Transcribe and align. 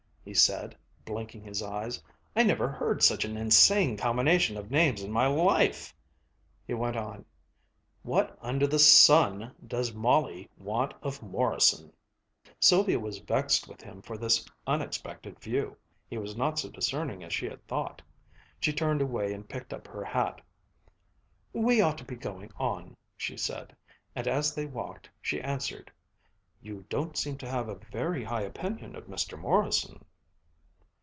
he 0.23 0.35
said, 0.35 0.77
blinking 1.03 1.43
his 1.43 1.63
eyes. 1.63 2.01
"I 2.35 2.43
never 2.43 2.67
heard 2.69 3.01
such 3.01 3.25
an 3.25 3.35
insane 3.35 3.97
combination 3.97 4.55
of 4.55 4.69
names 4.69 5.01
in 5.01 5.11
my 5.11 5.25
life." 5.25 5.95
He 6.67 6.75
went 6.75 6.95
on, 6.95 7.25
"What 8.03 8.37
under 8.39 8.67
the 8.67 8.77
sun 8.77 9.53
does 9.65 9.95
Molly 9.95 10.47
want 10.57 10.93
of 11.01 11.23
Morrison!" 11.23 11.91
Sylvia 12.59 12.99
was 12.99 13.17
vexed 13.17 13.67
with 13.67 13.81
him 13.81 14.01
for 14.03 14.15
this 14.15 14.45
unexpected 14.67 15.39
view. 15.39 15.75
He 16.07 16.19
was 16.19 16.37
not 16.37 16.59
so 16.59 16.69
discerning 16.69 17.23
as 17.23 17.33
she 17.33 17.47
had 17.47 17.65
thought. 17.67 17.99
She 18.59 18.71
turned 18.71 19.01
away 19.01 19.33
and 19.33 19.49
picked 19.49 19.73
up 19.73 19.87
her 19.87 20.03
hat. 20.05 20.39
"We 21.51 21.81
ought 21.81 21.97
to 21.97 22.05
be 22.05 22.15
going 22.15 22.51
on," 22.59 22.95
she 23.17 23.35
said, 23.37 23.75
and 24.15 24.27
as 24.27 24.53
they 24.53 24.67
walked 24.67 25.09
she 25.19 25.41
answered, 25.41 25.91
"You 26.61 26.85
don't 26.89 27.17
seem 27.17 27.37
to 27.39 27.49
have 27.49 27.67
a 27.67 27.79
very 27.91 28.23
high 28.23 28.41
opinion 28.43 28.95
of 28.95 29.07
Mr. 29.07 29.37
Morrison." 29.37 30.05